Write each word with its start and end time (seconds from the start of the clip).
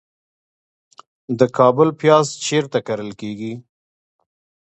د 1.39 1.41
کابل 1.57 1.89
پیاز 2.01 2.27
چیرته 2.45 2.79
کرل 2.87 3.11
کیږي؟ 3.21 3.53